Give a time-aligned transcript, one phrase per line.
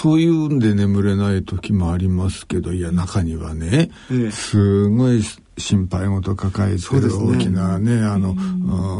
[0.00, 5.22] そういうんで眠れない時もありますけどいや中にはね、ええ、すごい
[5.58, 8.06] 心配事抱えてる大きなね、ね。
[8.06, 8.30] あの、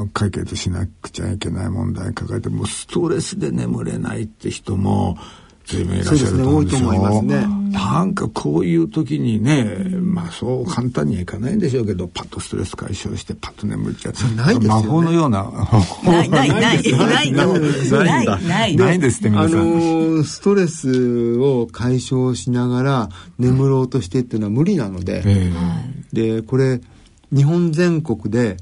[0.01, 5.17] うん、解決しなくちゃいけない問題抱えてもうストレスで眠れないって人も、
[5.69, 7.21] 随分いらっしゃると思うんですよ。
[7.21, 9.65] すね、なんかこういう時にね、
[10.01, 14.15] まあそう簡単にはいかないんでしょうけど、パッとストレス解消してパッと眠っちゃう。
[14.15, 15.53] それないですよ、ね、魔法のような。
[16.05, 19.61] ないないないないないないないですって皆さん。
[19.61, 25.23] あのー、ストレスを解消しながら眠ろうとしてっていうのは無理なので、
[26.15, 26.81] でこれ
[27.31, 28.57] 日本全国で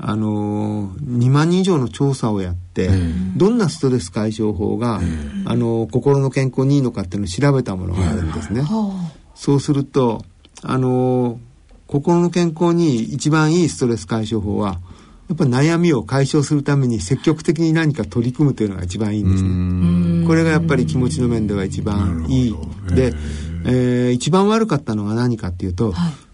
[0.00, 2.88] あの2万人以上の調査をやって、
[3.36, 5.00] どんなストレス解消法が、
[5.44, 8.62] あの心の健康にいいのかっていうのを調べたものがあるんですね。
[9.34, 10.24] そうすると
[10.62, 11.40] あの
[11.86, 14.78] 心の健康に一番いいストレス解消法は
[15.28, 20.26] やっぱ悩みを解消するために積極的に何か取り組むというのが一番いいんですね。
[20.26, 22.56] これがやっぱり気持ちの面では一番いい。
[22.94, 23.12] で、
[23.64, 26.27] えー、一番悪かったのは何かっていうと、はい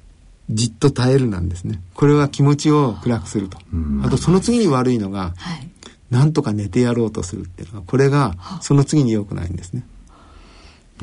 [0.51, 1.81] じっと耐えるなんですね。
[1.95, 3.59] これは気持ちを暗くすると。
[4.03, 5.69] あとその次に悪いのが、はい、
[6.11, 9.85] なんとか寝てやろうとするっていうのは、これがその次に良くないんですね。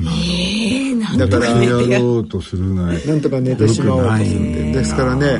[0.00, 3.06] えー、なんとか寝てやろうとするない。
[3.06, 4.72] なんとか寝てしまおうとするって。
[4.72, 5.38] ですからね、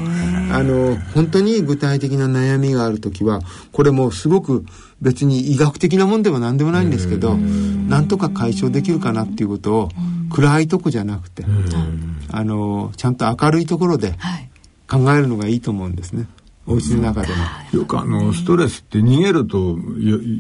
[0.52, 3.40] あの、本当に具体的な悩みがある時は、
[3.72, 4.66] これもすごく
[5.00, 9.88] 別に医学的なもんでも何でもないんですけど、なんとか解消できるかなっていうことを、
[10.32, 11.44] 暗いとこじゃなくて、
[12.30, 14.14] あのちゃんと明るいところで
[14.90, 16.26] 考えるのがいいと思うんですね。
[16.64, 17.34] お家の中でも。
[17.80, 19.76] よくあのストレスって逃げると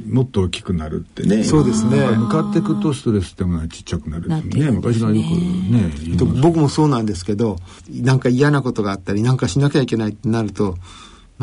[0.06, 1.42] もっと大きくなるってね。
[1.42, 1.96] そうですね。
[2.16, 4.40] 向かっていくとストレスってものはちっちゃくなるね。
[4.42, 5.92] ね昔はよくね。
[6.40, 7.58] 僕もそうなんですけど、
[7.90, 10.76] なんか嫌なことがあったり、なんかしなきゃいけないってなると、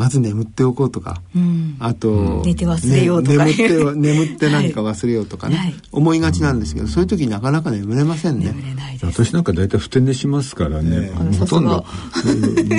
[0.00, 8.54] まず眠っておこうとか、うん、あと、寝て忘れようとか、ね、眠って 眠って何か忘れようとかね、はい、思いがちなんですけど、そういう時なかなか眠れませんね。
[9.02, 11.84] 私なんか大体ふて寝しますからね、ねほとんど。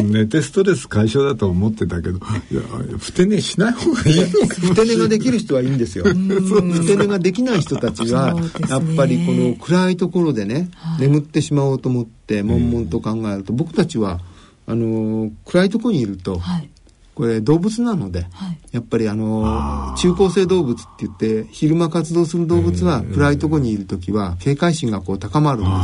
[0.04, 2.62] 寝てストレス解消だと思ってたけどいや
[2.98, 6.06] ふて寝しない方がいいふて寝ができる人はいいんですよ。
[6.06, 8.36] ふて寝ができない人たちは、
[8.68, 14.22] やっぱりこの暗いところでね、眠ってしまおうと思って悶々と考えると、僕たちは
[14.66, 16.72] あの暗いところにいると、はい
[17.16, 25.76] これ動物なので、はい、やっぱりあの中高生動物って言って昼間活動する動物は暗いところにいる時は警戒心がこう高まるんですね。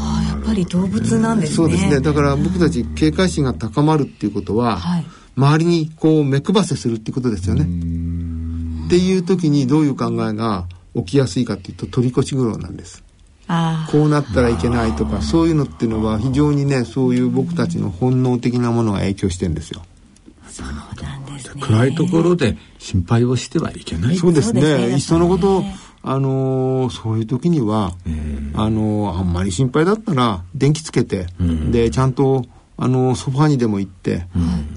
[0.00, 1.56] あやっぱり動物なんですね。
[1.56, 2.00] そうですね。
[2.00, 5.06] だから僕たち警戒心が高まるっていうことは、はい、
[5.36, 7.62] 周りにこう目配せするっていうことですよね。
[7.62, 13.02] っていう時にどういう考えが起きやすいかっていうと取り越し苦労なんです。
[13.90, 19.82] こうなったらいけないとかそういうのっていうのは非常にねそういう僕たちの本能的なものが影響してるんですよ。
[20.58, 20.66] そう
[21.02, 21.62] なんですね。
[21.62, 24.16] 暗いところで心配をしてはいけない。
[24.16, 24.62] そうですね。
[24.62, 25.62] いっそのこと、
[26.02, 27.92] あのー、そういう時には、
[28.54, 31.26] あのー、あんまり心配だったら電気つけて、
[31.70, 32.44] でちゃんと
[32.76, 34.26] あのソファにでも行って、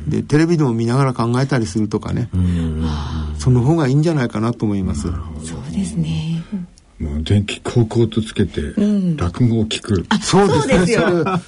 [0.08, 2.30] でテレビでも見ながら考えたりするとかね、
[3.40, 5.03] その方がいいんじゃないかなと思います。
[5.03, 6.44] そうですね。
[7.00, 8.62] もう電気高校とつけて、
[9.18, 10.06] 落語を聞く。
[10.09, 11.02] あ、そうですよ。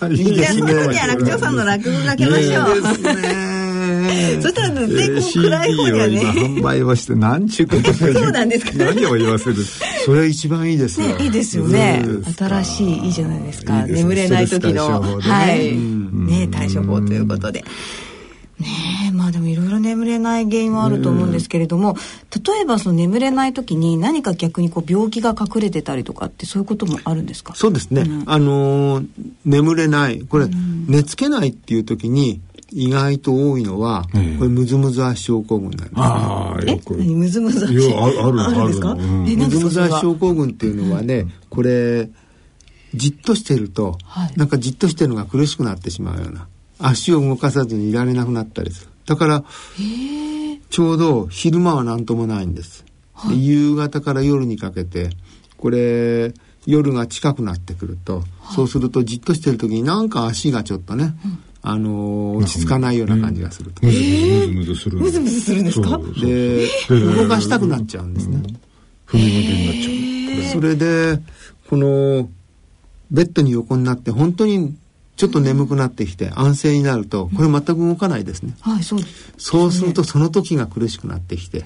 [0.09, 0.91] いいですね。
[0.91, 2.75] じゃあ楽長さんの落語がけましょう。
[2.75, 3.62] いいですね。
[4.41, 6.21] そしたら絶対暗い方にはね。
[6.21, 8.71] 販売をして何ちゅうことそうなんですか。
[8.75, 9.55] 何を言わせる？
[9.63, 11.17] それ一番いいですよ。
[11.17, 12.03] いいですよね。
[12.37, 13.85] 新しいいいじゃないですか。
[13.85, 17.63] 眠れない時のはいね対処法ということで。
[18.59, 18.67] ね
[19.09, 21.97] えまあでもいろいろ眠れない原因はあると思うんですけれども、
[22.45, 27.55] 例えばその眠れない時に何か逆にこう病気が隠れてたりとかってそういうこともあるんですか？
[27.55, 29.07] そうですね、うん、あのー、
[29.43, 32.41] 眠れないこれ、うん、寝つけないっていう時に
[32.73, 36.95] 意外と多いのは、これムズムズ足症候群なんです、ね、ああよく。
[36.95, 42.09] ムズムズ足あるあるあるんですか、ムズムズ足症候群っていうのはね、これ
[42.95, 46.47] じっとしてると、はい、なんかじっとしてるのが苦しくなってしまうような。
[46.79, 48.91] 足を動かさずにいられなくなったりする。
[49.06, 49.44] だから
[50.69, 55.09] ちょうど昼間は何ともないんです、はい、夕方から夜にかけて
[55.57, 56.33] これ
[56.66, 63.86] 夜が近くなってくると、はい、そうするとじっとしてる時になんか足がちょっとね、うんあの落ち着かないような感じがすると。
[63.86, 64.98] ムズムズする。
[65.00, 65.98] ムズムズするんですか？
[66.21, 68.38] で、動かしたくなっちゃうんですね。
[69.07, 70.54] 踏み分けになっちゃう。
[70.54, 71.19] それで、
[71.69, 72.30] この、
[73.12, 74.75] ベッドに横になって本当に
[75.15, 78.56] ちょっと眠くなってきて安静になると、これ全く動かないですね。
[78.59, 79.00] はい、そう
[79.38, 81.63] そうするとその時が苦しくなってきて、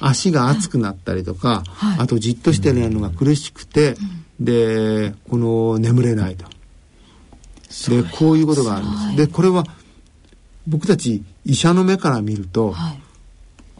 [0.00, 1.64] 足が熱くなったりとか、
[1.98, 3.96] あとじっとしてるのが苦しくて、
[4.38, 6.46] で、この眠れないと。
[7.88, 9.28] でこういうことがあるんです。
[9.28, 9.64] でこれは
[10.66, 13.00] 僕たち医者の目から見ると、はい、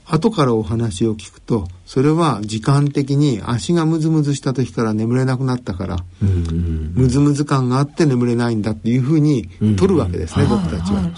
[0.06, 11.10] 後からお話を聞くとそれは時間的に足がムズムズした時から眠れなくなったから、ムズムズ感があって眠れないんだっていうふうに取るわけですね、僕たちは。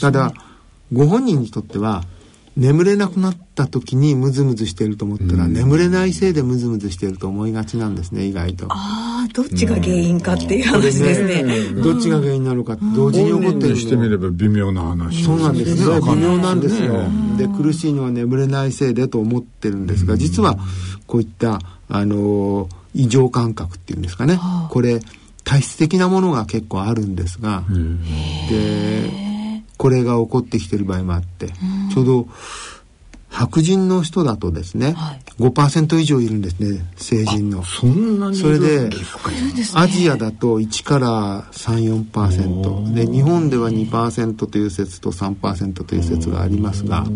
[0.00, 0.32] ただ
[0.92, 2.04] ご本人にとっては
[2.56, 8.24] 眠れなくなった時にムズムズしてると思ったら、うん、眠れないせいでムズムズしてると思いがちなんですね。
[8.24, 8.68] 意外と
[9.32, 11.42] どっちが原因かっていう話ですね。
[11.42, 15.24] ね、どっちが原因なのか同時に起こってるしてみれば微妙な話。
[15.24, 16.00] そうなんですね。
[16.00, 16.94] 微妙なんですよ、
[17.36, 20.58] で苦しいのは眠れないせいでと思ってるんですが実は
[21.06, 24.38] こういったあの異常感覚っていうんですかね、
[24.70, 25.00] これ
[25.44, 27.62] 体質的なものが結構あるんですが、
[28.50, 31.48] でこれが起こってきてる場合もあって、
[31.92, 32.28] ちょうど
[33.28, 37.62] 白人の人だとですね、はい、5%以上いるんですね成人の。
[37.64, 38.90] そんなにそれで、
[39.74, 47.06] アジアだと1から34%で日本では2%という説と3%という説がありますが。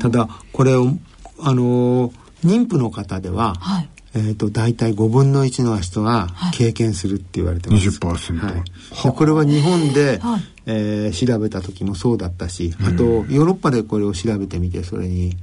[0.00, 0.92] ただこれを
[1.40, 2.12] あの
[2.44, 7.88] 妊婦の方では、はい、えーと、大体5分の1の人が経験するって言われてます。
[7.88, 15.36] 20%、はい、これは日本で、はい、えー、調べた時もそうだったし、あとヨーロッパでこれを調べてみてそれに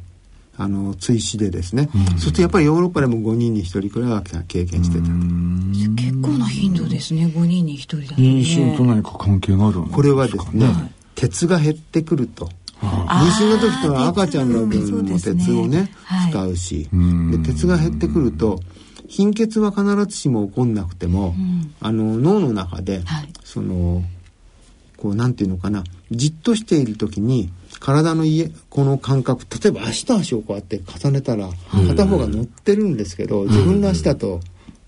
[0.57, 5.03] あの追試でですね、うん、そしてやっぱりヨーロッパでも5人に1人くらいは経験してた。
[6.01, 7.27] 結構な頻度ですね。
[7.27, 12.49] 5人に1人だと、ね、妊娠と何か関係があるんですかこれはですね、はい、鉄が減ってくると
[12.81, 15.89] 妊娠の時とは赤ちゃんの分も鉄をね、
[16.29, 16.89] 使うし、
[17.31, 18.59] で鉄が減ってくると
[19.07, 21.35] 貧血は必ずしも起こんなくても、
[21.81, 23.01] あの脳の中で、
[23.43, 24.03] その
[24.97, 27.49] こうなんていうのかなじっとしている時に
[27.79, 31.49] 体の家この感覚例えば足と足をこうやって重ねたら
[31.87, 34.39] 片方が乗ってるんですけど、自分の足だと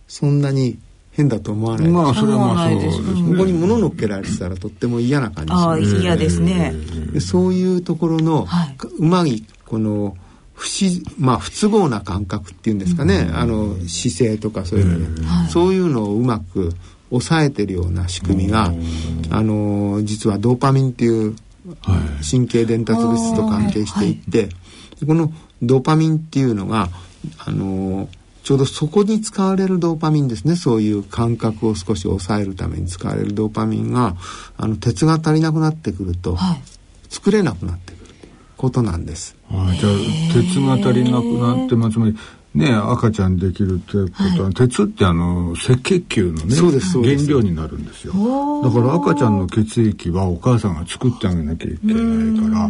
[0.07, 0.79] そんなに
[1.17, 3.03] 変だと思わないまあそれはまあそうですこ
[3.39, 5.51] こに物乗っけられてたらとっても嫌な感じ。
[5.51, 6.73] ああ嫌ですね。
[7.19, 10.15] そういうところの、はい、うまいこの
[10.53, 16.71] 不自まあ不都合な感覚っていうんですかね、うん、あの姿勢とかそういうので、うん、そういうのをうまく
[17.09, 18.83] 抑えてるような仕組みが、うん、
[19.31, 21.35] あの実はドーパミンっていう
[22.29, 24.47] 神経伝達物質と関係していって、は
[25.03, 25.31] い、この
[25.61, 26.89] ドーパミンっていうのが
[27.39, 28.07] あの
[28.47, 30.55] ちょうどそこに使われるドーパミンですね。
[30.55, 34.15] そういう感覚を少し抑えるために使われるドーパミンが
[34.55, 36.61] あの鉄が足りなくなってくると、はい、
[37.09, 38.15] 作れなくなってくる
[38.55, 39.35] ことなんです。
[39.51, 39.91] あじゃあ
[40.33, 42.17] 鉄が足りなくなってまつまり
[42.55, 48.13] ね、赤ちゃんできるってことは、はい、鉄ってあの赤血球のね原料になるんですよ。
[48.63, 52.69] だから赤ちゃんの血液はお母さんが作ってあげなきゃいけないか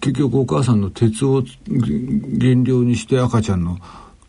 [0.00, 3.76] 結局お母さんの鉄を原料にして赤ちゃんの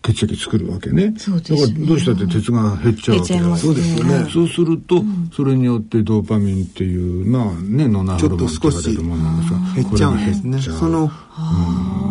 [0.02, 1.14] 血液作るわけね。
[1.18, 3.58] そうです、ね、だからどうしたって鉄が減っちゃうわけだ。
[3.58, 4.30] そうですよね。
[4.32, 10.16] そうすると、うん、それによってドーパミンっていう、まあね、ノナホルモンと言われるものなんですが、減っちゃう。
[10.16, 10.62] んですね。
[10.62, 11.12] その、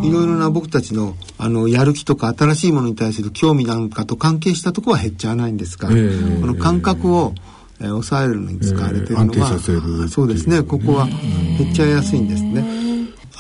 [0.05, 7.35] いろいろな僕たちの、あの、やる気とか新しいものに対する興味なんかと関係したところは減っちゃわないんですが、えー、この感覚を、
[7.81, 12.88] えー、抑えるのに使われているのは、えー、そうですね、ここは減っちゃいやすいんですね。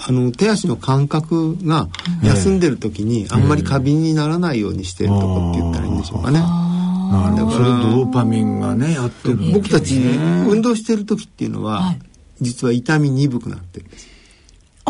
[0.06, 1.88] あの手足の感覚が
[2.22, 6.40] 休んでる時にあんまり過敏にならないようにしてるとこって言ったらいいんでしょうかね。
[6.40, 7.58] なるほど。
[7.58, 11.94] ドーパミンがね、やってる、僕たち運動してる時っていうのは、
[12.40, 14.07] 実は痛み鈍くなってるんです。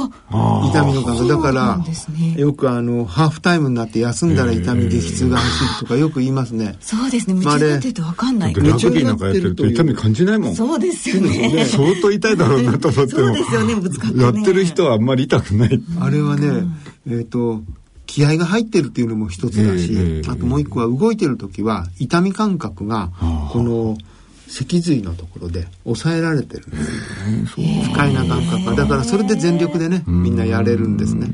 [0.07, 1.29] 痛みの感覚。
[1.29, 6.77] だから、ね、よくあのハーフタイムになって休んだら痛み激痛が走るとかよく言いますね。
[6.81, 7.35] そうですね。
[7.35, 8.55] 夢中になってると分かんない。
[8.55, 10.55] ラグビーなんかやってると痛み感じないもん。
[10.55, 11.65] そうですよね。
[11.65, 15.81] 相当痛いだろうなと思ってそうですよねぶつかって、ね、やってる人はあんまり痛くない。
[16.01, 16.65] あれはね、
[17.07, 17.63] えっ、ー、と
[18.09, 23.11] 気合が入ってるっていうのも一つだし、えー、あともう一個は動いてる時は痛み感覚が
[23.53, 23.99] この
[24.49, 27.61] 脊髄のところで抑えられてるんです。
[27.85, 28.75] 不快な感覚が。
[28.75, 31.29] だからそれで全力でねみんなやれるんですね。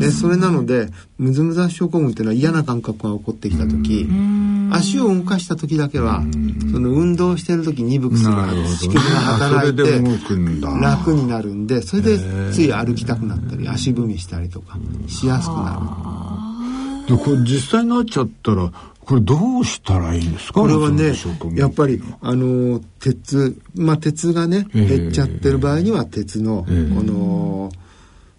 [0.00, 0.88] でそれなので
[1.18, 4.08] ムズムズ症候群っていうのは嫌な感覚が起こってきた時
[4.70, 6.22] 足を動かした時だけは
[6.72, 8.32] その運動してる時鈍くする
[8.68, 10.00] 仕組みが働いて
[10.80, 12.18] 楽になるんでそれで
[12.52, 14.78] つい歩きたくなったり足踏みしたりとか
[15.08, 16.38] しやすくな
[17.08, 17.16] る。
[17.16, 18.70] でこれ実際になっちゃったら
[19.08, 20.60] これどうしたらいいんですか？
[20.60, 21.14] これはね
[21.54, 27.72] やっぱりあの鉄まあ鉄がね減っちゃってる場合には鉄の、この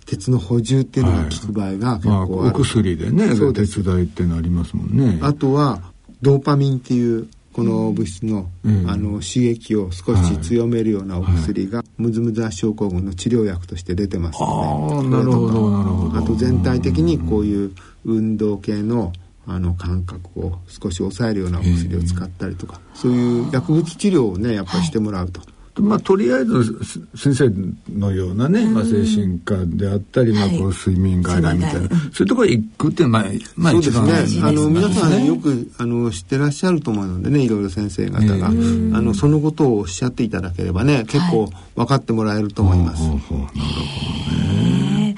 [0.06, 5.18] 鉄の補充っていうのが効く場合が結構ある、まあ、お薬でねそう鉄代ってのありますもんね。
[5.24, 5.82] あとは
[6.22, 16.18] ドーパミンっていうこの物質のうん、あの刺激を少し強めるようなお薬が、はい、ムズムズ圧症候群の治療薬として出てますので、ね、なるほどなるほど。
[16.18, 17.72] あと全体的にこういう
[18.06, 19.14] 運動系の
[19.50, 25.42] あの感覚を少し抑えるようなお薬を使ったりとか、そういう薬物治療をねやっぱりしてもらうと。
[25.82, 26.78] まあ、とりあえず
[27.16, 27.50] 先生
[27.98, 33.26] のようなね、まあ、精神科であったり、まあ、こう睡眠外来みたいな、そういうところへ行くってまあ、
[33.56, 34.42] まあ、そうですね。
[34.44, 43.04] あの皆さんよくあの知ってらっしゃると思うのでねいろいろ先生方が、あのそのことをおっしゃっていただければね結構分かってもらえると思います。
[43.04, 45.16] なるほどね。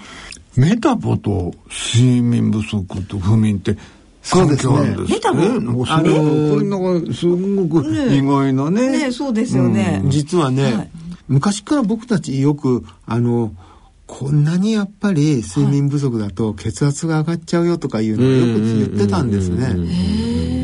[0.58, 1.54] メタボと
[1.96, 3.78] 睡眠不足と不眠って
[4.22, 4.96] そうですね。
[5.10, 5.42] メタボ、
[5.88, 9.06] あのこれなんかすごく意外なね。
[9.06, 10.02] ねそうですよね。
[10.06, 10.92] 実はね、
[11.28, 13.54] 昔から僕たちよくあの
[14.06, 19.74] こんなにやっぱり睡眠不足だと血圧が上がっちゃうよとかいうのをよく言ってたんですね。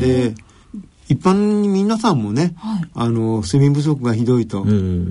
[0.00, 0.34] で
[1.08, 4.64] 一般に皆さんもね、はい、あの睡眠不足がひどいと、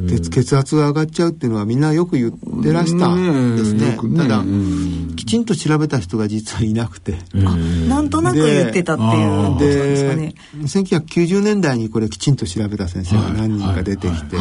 [0.07, 3.97] 血血圧が上がっちゃうっていうのはみんなよく言ってらしたんですね。
[4.15, 4.43] ただ、
[5.15, 7.17] きちんと調べた人が実はいなくて。
[7.33, 10.35] なんとなく言ってたっていうことですかね。
[10.61, 14.37] 1990年代にこれきちんと調べた先生が何人か出てきて、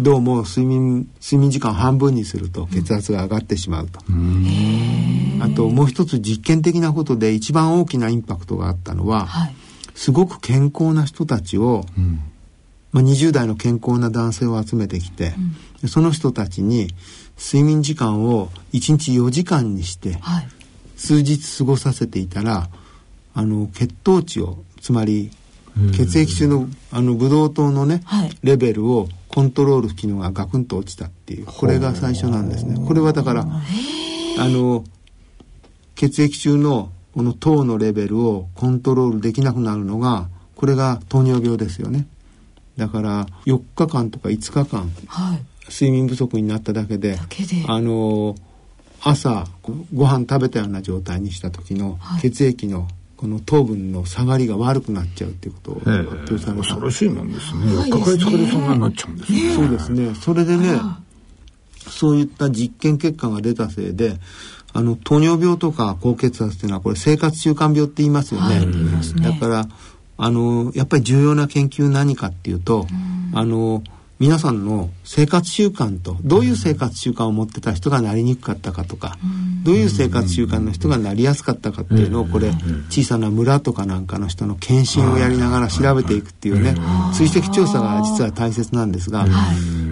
[0.00, 4.00] どうも睡眠睡眠時間半分にすると血圧が上がってしまうと。
[5.40, 9.54] あともう一つ実験的なことで一番大きなインパクトがあったのは、はい
[9.96, 12.20] すごく健康な人たちを、うん、
[12.92, 15.32] まあ、20代の健康な男性を集めてきて、
[15.82, 16.88] うん、その人たちに
[17.38, 20.48] 睡眠時間を1日4時間にして、はい、
[20.96, 22.68] 数日過ごさせていたら
[23.34, 25.30] あの血糖値をつまり
[25.94, 32.82] 血液中のあのブドウ糖のね、はい、レベルをコントロール機能がガクンと落ちたっていうこれが最初なんですね。
[32.86, 33.42] これはだから
[34.38, 34.84] あの
[35.94, 42.06] 血液中のこの糖のレベルをコントロールできなくなるのがこれが糖尿病ですよね。
[42.76, 47.18] だから4日間とか5日間、はい、睡眠不足になっただけで
[47.68, 48.34] あの
[49.00, 49.46] 朝
[49.94, 56.54] ご飯食べたような状態にした時の血液のこの糖分の下がりが悪くなっちゃうっていうことを発表された。
[56.58, 57.64] 恐ろしいもんですね。
[57.64, 59.54] 4日か5日でそんなになっちゃうんですね。
[59.54, 60.14] そうですね。
[60.16, 60.78] それでね
[61.78, 64.18] そういった実験結果が出たせいで
[64.76, 68.56] あの糖尿病とか高血圧っていうのはこれ生活習慣病って言いますよね。
[68.56, 69.68] はい、だから
[70.18, 72.86] あのやっぱり重要な研究何かっていうと、
[73.32, 73.82] あの
[74.18, 79.16] 皆さんの生活習慣とどういう生活習慣を持ってた人がなりにくかったかとか、
[79.62, 82.50] どういう生活習慣の人がなりやすかったかっていうのをこれ
[82.90, 86.74] 小さな村とかなんかの人の検診をやりながら調べていくっていうね
[87.14, 89.26] 追跡調査が実は大切なんですが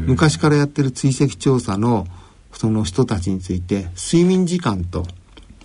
[0.07, 2.07] 昔からやってる追跡調査の
[2.55, 5.07] その人たちについて睡眠時間と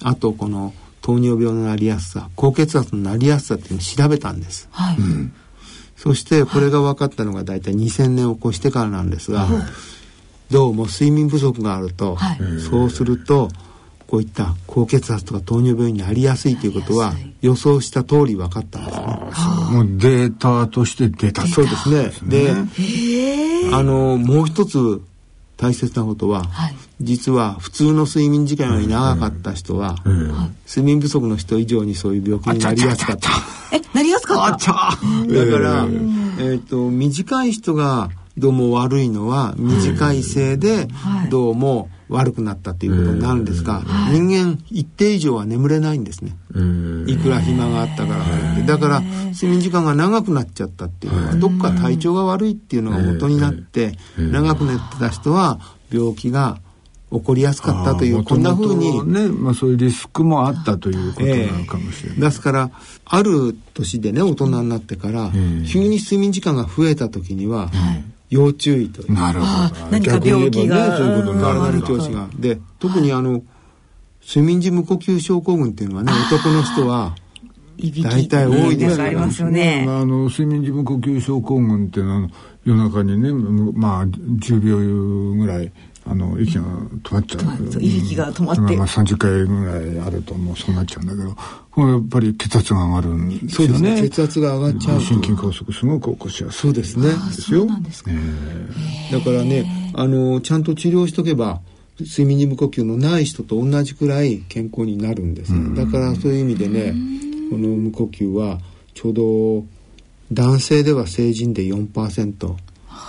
[0.01, 4.97] あとこの糖尿病のなりやすさ高血圧のなりやすさっていうのを調べたんです、はい。
[4.97, 5.33] うん、
[5.95, 9.63] そしてこれが分かったのが大体2000年を越してからなんですが、はい、
[10.51, 13.49] どうも睡眠不足があると、はい、そうすると
[14.07, 19.05] こういった高血圧とか糖尿病になりやすいということは予想した通り分かったんですね。
[19.71, 22.11] もうデータとして出たそうですね。
[22.27, 22.51] で、
[23.71, 25.01] あのもう一つ
[25.59, 33.29] 大切なことは、はい、実は普通の睡眠時間より長かった人は、うん、睡眠不足の人以上にそういう病気になりやすかった。
[33.75, 34.65] え、なりやすかった？
[34.65, 34.97] だ
[35.51, 35.85] から、
[36.39, 40.87] えっ、と、短い人がどうも悪いのは短いせいで
[41.29, 46.35] どうも悪くなったということになるんですが、人間一定以上は眠れないんですね。
[47.07, 48.53] いくら暇があったから。
[48.53, 48.63] って。
[48.63, 55.59] だから睡眠時間が長くなっちゃったっていうのはどっか体調が悪いっていうのが元になって長く寝てた人は
[55.91, 56.57] 病気が
[57.11, 59.03] 起こりやすかったというこんなふうに。
[59.11, 62.71] ね、まあ、そういうリスクもあったということなのかもしれない、えー、ですから
[63.05, 65.31] ある年でね大人になってから、
[65.71, 67.71] 急に睡眠時間が増えた時には、
[68.29, 69.91] 要注意となるほど。
[69.91, 73.41] 何か病気が、ね、そういうことに体の調子がで特にあの
[74.21, 77.15] 睡眠時無呼吸症候群っていうのはね男の人は
[78.03, 82.29] 大体多いですから、ね、あの睡眠時無呼吸症候群っていうのは
[82.65, 83.31] 夜中にね
[83.73, 85.71] まあ10秒ぐらい
[86.09, 87.81] あの息が止まっちゃう。
[87.81, 88.61] 息が止まって。
[88.75, 91.35] まあ30回ぐらいあるともうそうなっちゃうんだけど、
[91.71, 93.49] これやっぱり血圧が上がるんですよね。
[93.51, 94.09] そうですね。
[94.09, 96.59] 血圧が上がっちゃう心筋梗塞すごく起こしやすい。
[96.61, 97.09] そうですね。
[97.09, 97.65] ですよ。
[97.65, 98.11] なんですか。
[99.11, 101.61] だからね、あの、ちゃんと治療しとけば、
[101.99, 106.93] 睡眠時無呼吸のない人と同じくらい健康になるんです、ね、だからそういう意味でね、
[107.49, 108.59] この無呼吸は
[108.93, 109.65] ちょうど
[110.31, 112.55] 男性では成人で4%、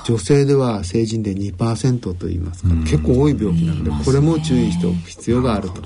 [0.05, 5.83] 女性では成人で2%と言いますか、結構多い病気なのでこれも注意しておく必要があると。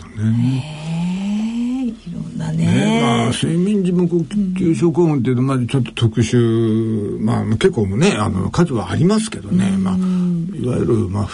[2.06, 2.66] いろんなね。
[2.66, 11.28] ね、まあ、睡眠時無呼吸症候群っていうのはちょっと特殊、まあ、結構ねあの数はありますけどね、まあ、いわゆる、まあ、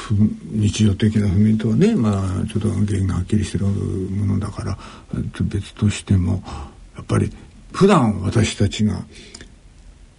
[0.53, 4.79] 日常的な不眠とはね、まあ、ちょっと原因がはっきりしてるものだから
[5.43, 6.43] 別としても
[6.97, 7.33] やっぱり
[7.73, 9.01] 普段私たちがや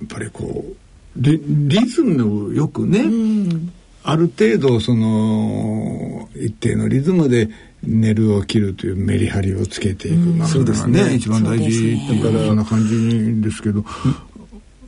[0.06, 0.76] っぱりこう
[1.18, 7.50] リリズムをよくね、うん、ある程度その一定のリズムで
[7.84, 11.16] 寝るを切るというメリハリをつけていく、まあ、そうですね。
[11.16, 11.98] 一番大事。
[12.24, 13.84] だからそんな感じですけど。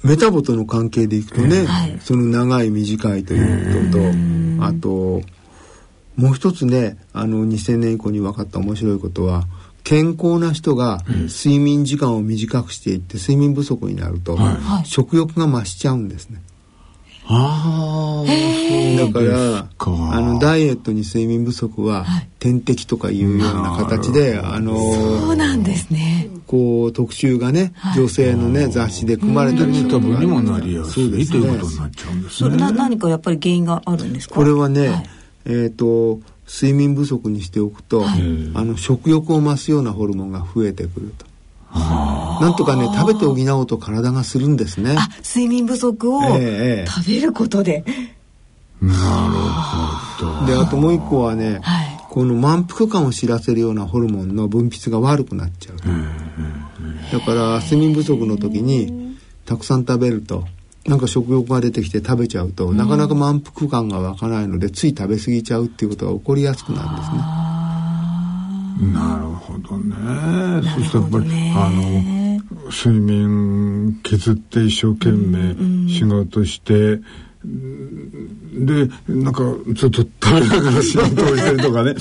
[0.03, 4.03] メタボとの関係でいくとね、はい、その長い短いということ
[4.59, 5.21] とあと
[6.17, 9.45] もう一つねあの2000年以降に分かった面白いことは
[9.83, 16.41] 健康な人が睡眠時間を短くしていって睡眠不足になると、はい、食欲が増しちゃうんですね。
[17.25, 18.25] あ
[18.97, 22.05] だからあのダイエットに睡眠不足は
[22.39, 26.29] 点滴とかいうような形で、あのそうなんですね。
[26.47, 32.57] こう特集がね、女性のね雑誌で組まれたりするとにもなりやすいということになっちゃうんですね。
[32.57, 34.35] 何かやっぱり原因があるんですか？
[34.35, 35.09] これはね、
[35.45, 38.09] えっ、と睡眠不足にしておくと、あ
[38.63, 41.25] の食欲を増すようなホルモンが増えてくると。
[41.73, 44.95] なんとかね食べて補おうと体がするんですね。
[45.23, 46.85] 睡眠不足を食べ
[47.21, 47.83] ることで。
[48.81, 50.45] なるほど。
[50.45, 55.77] であともう一個はね、はい、この満腹感を知らせるようなホルモンの分泌が悪くなっちゃう。
[57.11, 60.45] だから睡眠不足の時にたくさん食べると
[60.87, 67.17] なんか食欲が出てきて食べちゃうと、なかなか満腹感が湧かないのでつい食べ過ぎちゃうっていうことが起こりやすくなるんですね。
[68.91, 69.95] なるほどね。
[70.75, 71.25] そしてやっぱり
[71.55, 77.05] あの睡眠削って一生懸命仕事して、うん
[77.45, 79.41] で、なんか、
[79.75, 81.93] ちょっと食べながら仕事をしてるとかね。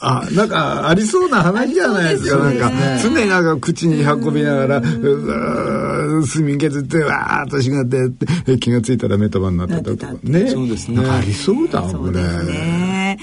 [0.00, 2.36] あ、なんか、ありそうな話じゃないですか。
[2.36, 2.70] なんか、
[3.02, 10.50] 常になんか口に運びながら、睡眠削って、わーっとしがって、気がついたらメタバになってたとかね。
[10.50, 11.08] そうですね。
[11.08, 12.20] ありそうだ、これ。
[12.20, 13.18] ね。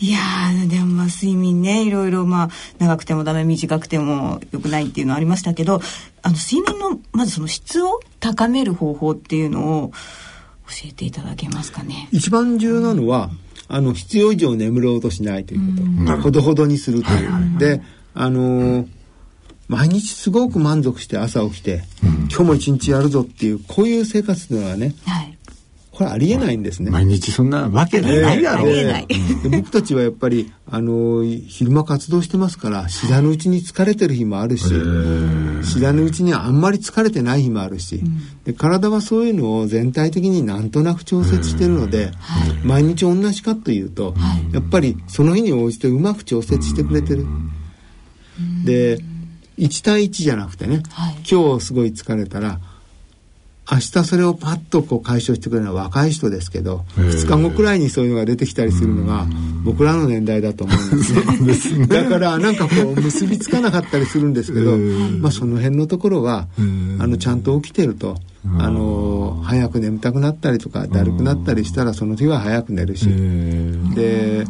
[0.00, 0.18] いや
[0.68, 5.80] でもまあ睡眠ねいろいろまあ長くてもダメ短くてもよくないっていうのありましたけど
[6.22, 9.92] あの睡眠のまずその質を高める方法っていうのを
[10.68, 12.08] 教えていただけますかね。
[12.12, 13.30] 一番重要なのは、
[13.68, 17.58] あの必要以上眠ろうとしないということ、ほどほどにするという。
[17.58, 17.82] で、
[18.14, 18.88] あのー、
[19.68, 25.37] 毎日すごく満足して朝起きて、うん、今日も一日やるぞっていうこういう生活というのはね、はい、
[25.98, 26.92] これありえないんですね。
[26.92, 28.72] 毎日そんなわけないだろう。
[28.72, 29.04] で
[29.50, 34.68] 僕たちはやっぱりあの昼間活動してますから知らぬうちに疲れてる日もあるし、
[35.64, 38.00] 知らぬうちにあんまり疲れてない日もあるし、
[38.44, 42.12] で体はそういうのを全体的になんとなく調節してるので、
[42.62, 44.14] 毎日同じかというと、
[44.52, 47.26] やっぱりその日に応じてうまく調節してくれてる。
[48.64, 49.00] で
[49.58, 50.84] 1対1じゃなくてね、
[51.28, 52.60] 今日すごい疲れたら
[53.70, 59.26] 明日それをパッとこう解消してくれるのは若い人ですけど2日後くらいにそういうのが出てきたりするのが
[59.62, 61.86] 僕らの年代だと思うんですね。
[61.88, 64.78] だからなんかこう結びつかなかったりするんですけど、
[65.20, 66.48] まあ、その辺のところは
[66.98, 68.18] あのちゃんと起きてると。
[68.58, 73.06] あの早く眠たくなったりとかだるくなったりしたらその日は早く寝るし。
[73.94, 74.46] で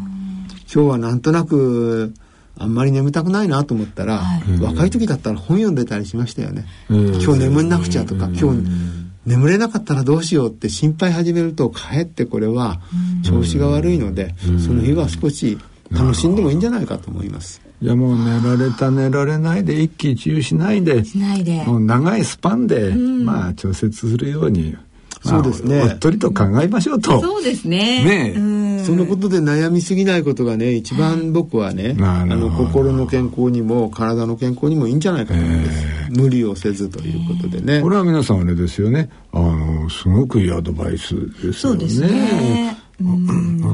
[0.72, 2.12] 今日はなんとなく
[2.58, 6.66] あんまり眠たくないなと思ったら、はい、若い時だったら本読んでたりしましたよね。
[6.88, 12.80] 今日眠んなくちゃとか今日眠れなかったらどうしようって心配始めるとかえってこれは
[13.22, 15.58] 調子が悪いのでその日は少し
[15.90, 17.60] 楽しんでもいいんじゃないかと思います。
[17.80, 21.04] いやもう寝られた寝られないで一喜一憂しないで。
[21.04, 21.62] しないで。
[21.64, 24.76] もう長いスパンで、まあ調節するように
[25.22, 25.82] そうですね。
[25.82, 27.20] おっとりと考えましょうと。
[27.20, 28.34] そうですね。
[28.34, 35.86] ねそのことで悩みすぎないことがね、一番僕はね、あの、心の健康にも体の健康にもいいんじゃないかと思うんです。
[36.10, 37.82] 無理をせずということでね。
[37.82, 39.10] これは皆さんあれですよね。
[39.32, 41.52] あの、すごくいいアドバイスですよね。
[41.52, 42.87] そうですね。
[43.00, 43.04] お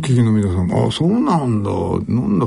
[0.00, 1.70] 聞きの皆さんあそうなんだ。
[2.08, 2.46] なんだ。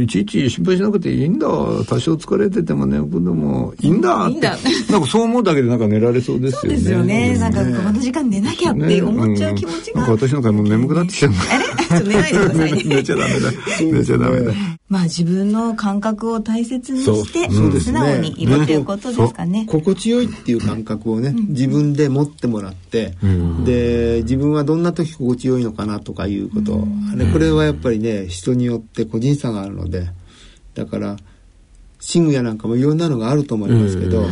[0.00, 1.48] いちいち心配しなくていいんだ。
[1.48, 4.26] 多少疲れてても眠くでもいいんだ。
[4.26, 6.78] ってなんかそう思うだけでなんか寝られそうですよね。
[6.78, 11.32] そうですよね、なんかこの時間寝なきゃって思っちゃう気持ちが、なんか私なんかもう眠くなってきちゃう。
[11.32, 11.81] あれ？
[12.00, 13.52] 寝ないでください、ね、 寝ちゃダメだ。
[13.80, 14.52] 寝ちゃダメだ。
[14.88, 19.66] まあ自分の感覚を大切にして素直にいるということですかね。
[19.66, 23.14] 心地よいっていう感覚をね自分で持ってもらって
[23.64, 30.08] で自分はどんな時心地よいのかなととかいうこと、うん、これはやっぱりね人によって個人差があるので
[30.74, 31.16] だから
[32.14, 34.26] 寝具やなんかもいろんなのがあると思いますけど、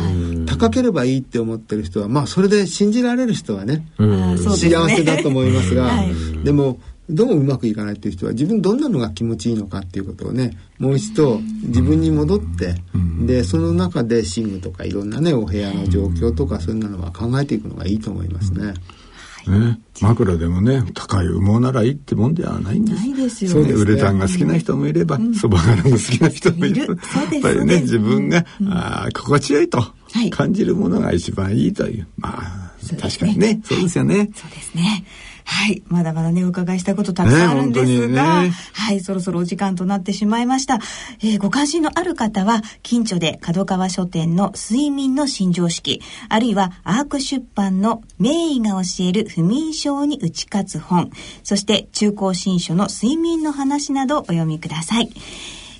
[0.45, 12.75] 高ければいいって思ってる人はまあそれで信じられる人はね、幸せだと思いますが、 はい、でもどうもうまくいかないっていう人は自分どんなのが気持ちいいのかっていうことをねもう一度自分に戻って、
[13.25, 18.73] でその中で寝具とかいろんなねお部屋の状況とかそういうのは考えていくのがいいと思いますね。
[19.47, 22.99] ね、枕でもね高い羽毛ならいいってもんではないんです。
[22.99, 26.85] ないですよ、ね、ウレタンが好きな人もいれば、そば柄が好きな人もいる。
[26.85, 29.83] やっぱりね自分が、うん、あ心地よいと
[30.29, 33.59] 感じるものが一番いいという、まあ確かにね。
[33.63, 35.05] そうですよね、そうですね
[35.45, 35.83] はい。
[35.87, 40.79] まだまだね、お伺いしたことたくさんあるんですが、ね、はい、そろそろお時間となってしまいました。
[41.21, 51.11] えー、ご関心のある方は、近所で角川書店の睡眠の新常識、あるいはアーク出版の名医が教える不眠症に打ち勝つ本、
[51.43, 55.09] そして中高新書の睡眠の話などお読みください。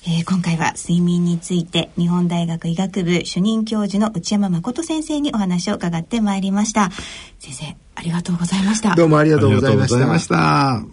[0.04, 6.90] えー、今回は睡眠について日本大学医学部主任教授の内山誠先生にお話を伺ってまいりました
[7.38, 8.96] 先生ありがとうございました。
[8.96, 9.88] どうもありがとうございま
[10.18, 10.84] した。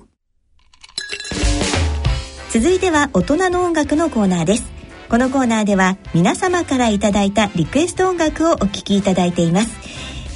[2.51, 4.64] 続いては大人の音楽のコーナーです。
[5.09, 9.71] このコーナーでは皆様からいただいたリクエスト音楽をお聴きいただいています。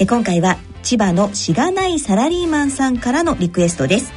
[0.01, 4.11] え今回は千葉のしがないサラリーマンさんからのリクエストです。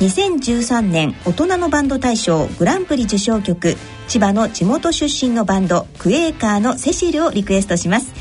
[0.00, 3.76] 2013年大人のバンド大賞グランプリ受賞曲
[4.08, 8.12] 千葉の地元出身のバンドクエーカーのセシルをリクエストします。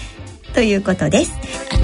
[0.53, 1.80] ということです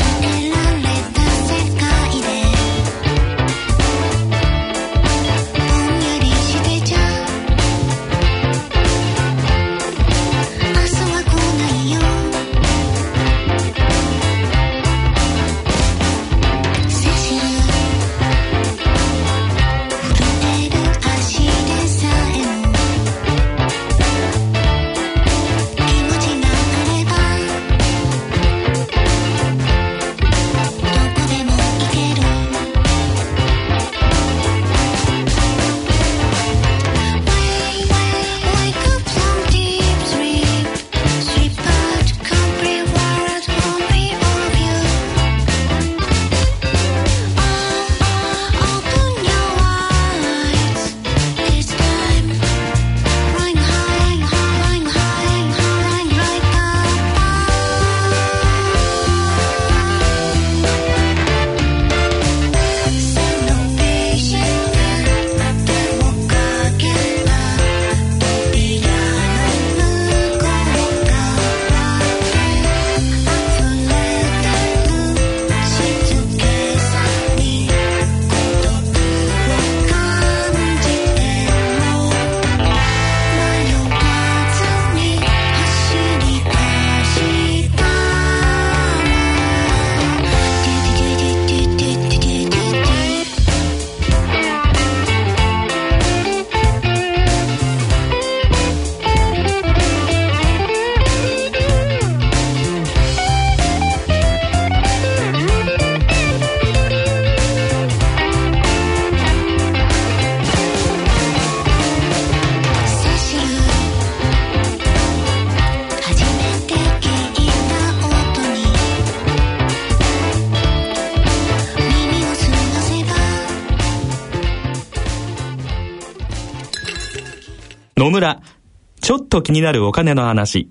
[129.27, 130.69] っと気になるお金の話。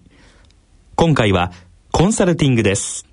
[0.94, 1.52] 今回は
[1.92, 3.06] コンサルティングです。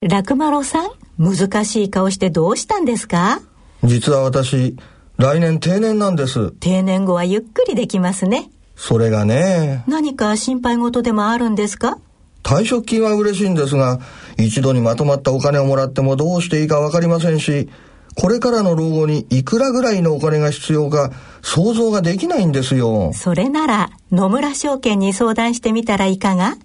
[0.00, 3.42] 楽丸さん、難しい顔してどうしたんですか？
[3.84, 4.74] 実は私、
[5.18, 6.50] 来年定年なんです。
[6.52, 8.50] 定年後はゆっくりできますね。
[8.74, 9.84] それがね。
[9.86, 11.98] 何か心配事でもあるんですか？
[12.42, 14.00] 退職金は嬉しいんですが、
[14.38, 17.68] 一度にまとまったお金をもらってもどうしていいかわかりませんし、
[18.14, 21.10] これからの老後にいくらぐらいのお金が必要か
[21.42, 23.12] 想像ができないんですよ。
[23.12, 26.56] それなら野村証券に相談してみたらいかが？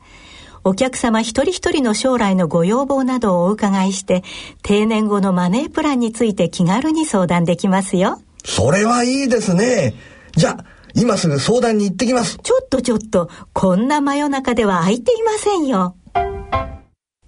[0.65, 4.23] お客様一人一人の将来のご要望などをお伺いして、
[4.61, 8.21] 定年後のマネープランについて気軽に相談できますよ。
[8.43, 9.95] それはいいですね。
[10.35, 12.37] じゃあ、今すぐ相談に行ってきます。
[12.43, 15.95] ちょっとちょっと、こんな真夜中では空いていませんよ。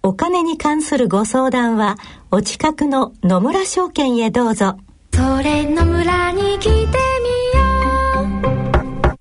[0.03, 1.95] お金に関するご相談は、
[2.31, 4.77] お近くの野村証券へどうぞ。
[5.13, 6.87] それ野村に来てみよ
[9.13, 9.17] う。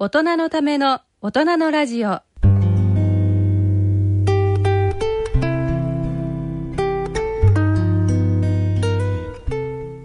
[0.00, 2.08] 大人のための大人のラジオ。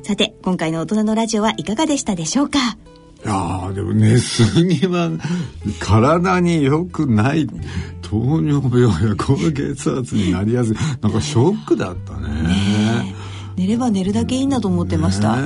[0.04, 2.60] さて、今回の大人のラジオはいかがでしたでしょうか？
[3.26, 5.10] いやでも寝すぎは
[5.80, 7.48] 体に良くない
[8.10, 10.76] 糖尿病や高血圧になりやすい。
[11.02, 13.16] なんかショックだったね。
[13.58, 15.38] 寝れば寝るだけいいんだと思ってました、だ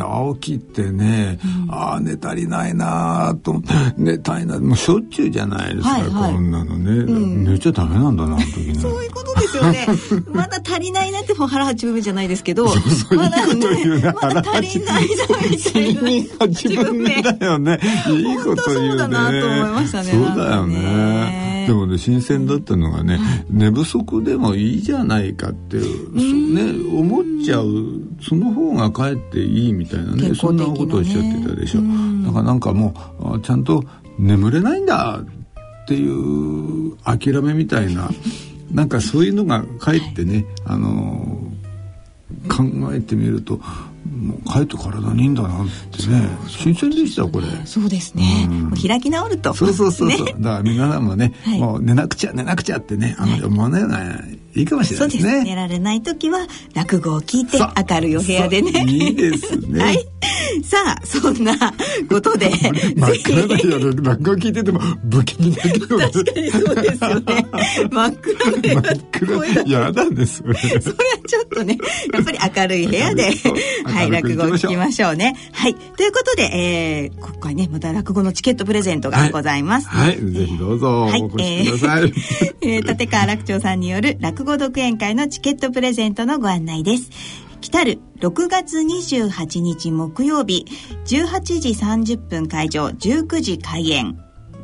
[0.00, 3.60] ってって青木ってね、うん、ああ寝足りないなと
[3.96, 9.86] 寝たいなもうしょっちゅうじゃないですか、はいはい、こんなのね、うん、寝ちゃダメなんだなあの時ねそういうことですよね。
[10.32, 18.88] まだ足りないなって腹八分目じゃないですけどねまだ足りないなみたいな八分目だよねいいこと言うね。
[18.90, 21.50] そうだなと思いましたねそうだよね。
[21.66, 25.82] でもね新鮮だったのがね、寝不足でもいいじゃないかってね
[26.98, 28.10] 思っちゃう。
[28.22, 30.34] その方がかえっていいみたいなね。
[30.34, 31.80] そんなことをおっしゃってたでしょ。
[32.26, 32.94] だからなんかも
[33.34, 33.84] うちゃんと
[34.18, 38.10] 眠れないんだっていう諦めみたいな
[38.72, 41.42] なんかそういうのがかえってねあの
[42.48, 43.60] 考えてみると
[44.08, 46.28] もう帰って体にいいんだなってね。
[46.48, 47.46] 新鮮でしたこれ。
[47.64, 49.52] そうですね、うん、開き直ると。
[49.54, 55.40] そうそうそうそう、ね、だから皆さんもね、はい、もう寝なくちゃ寝なくちゃってねあまり思わないようないいかもしれないですね。
[55.40, 55.44] す。
[55.44, 58.84] 寝られない時は落語を聞いて明るいお部屋でね。
[58.86, 59.78] いいですね。
[59.84, 60.06] はい。
[60.64, 61.54] さあそんな
[62.08, 62.50] ことで
[62.96, 64.80] 真っ暗だけど落語聞いてても
[65.10, 67.46] 不気味だけど、確かにそうですよね。
[67.90, 68.74] 真っ暗で。
[68.74, 69.70] 真っ暗。
[69.70, 70.54] やだねそれ。
[70.54, 70.80] それは
[71.26, 71.78] ちょっとね
[72.12, 73.32] やっぱり明るい部屋で
[73.84, 75.36] はい落語を聞きましょうね。
[75.52, 79.88] はいということで、えー、今回ねまた落語のチケットプレゼントがございます。
[79.88, 82.12] はい、はい、ぜひどうぞ、はい、お越しください。
[82.62, 87.49] えー、 立川楽長さんによる落落語独演会のチケットプレゼントのご案内です。
[87.60, 90.66] 来たる6月28日木曜日、
[91.04, 94.18] 18時30分会場、19時開演。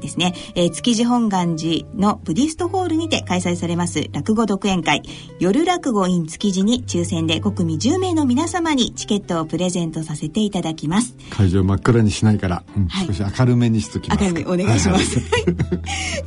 [0.07, 5.03] ですね、えー、築地本願寺のブディストホールにて開催されます落語独演会。
[5.41, 11.17] 夜落語 in 築地に抽選で5組10名の皆様にチケットをプレゼントさせていただきます。
[11.31, 14.23] 会場真っ暗にしないから、うんはい、少し明るめにしときます。
[14.23, 15.27] 明るめお願いします、はい、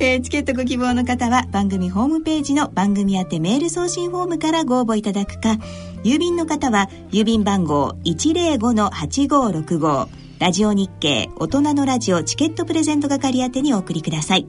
[0.00, 5.56] えー、チケットご希望の方は番組ホームページの番組宛てメール送信フォームからご応募いただくか
[6.04, 14.48] 郵便の方は郵便番号105-8565ラジオ日経大人のラジオチケットプレゼント係宛てにお送りください。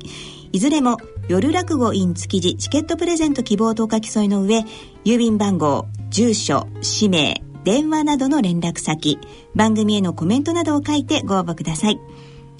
[0.53, 0.95] いずれも
[1.27, 4.59] 夜落語 in 築地チケットプレゼント希望とお書き添えの上、
[5.03, 9.19] 郵便番号、住所、氏名、電話などの連絡先、
[9.53, 11.99] 番組へのコメントなどを書いてご応募ください。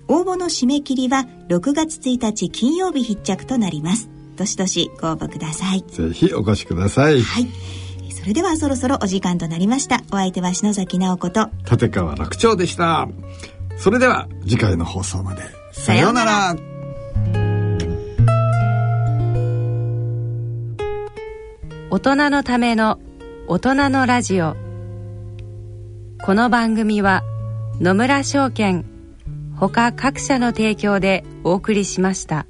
[0.09, 4.09] 応募の締め切りは6月1日金曜日必着となります。
[4.35, 5.85] どしどしご応募ください。
[5.87, 7.21] ぜひお越しください。
[7.21, 7.47] はい。
[8.21, 10.03] それではそろそろお時間となりました。
[10.11, 13.07] お相手は篠崎直子と立川楽長でした。
[13.77, 15.41] それでは次回の放送まで。
[15.71, 16.55] さようなら。
[21.89, 22.99] 大人のための
[23.47, 24.55] 大人のラジオ。
[26.23, 27.23] この番組は
[27.79, 28.85] 野村証券
[29.55, 32.45] ほか各社の提供でお送りしました。